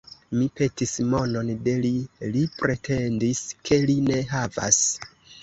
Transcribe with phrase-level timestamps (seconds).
[0.37, 1.91] Mi petis monon de li;
[2.33, 4.83] li pretendis, ke li ne havas.